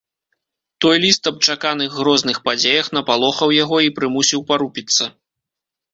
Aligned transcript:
Той 0.85 0.95
ліст 1.03 1.29
аб 1.31 1.37
чаканых 1.49 1.99
грозных 1.99 2.37
падзеях 2.47 2.91
напалохаў 2.99 3.49
яго 3.63 3.77
і 3.89 3.93
прымусіў 4.01 4.39
парупіцца. 4.53 5.03